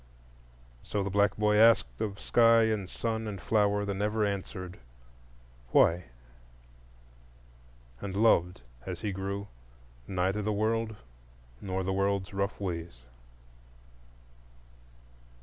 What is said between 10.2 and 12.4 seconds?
the world nor the world's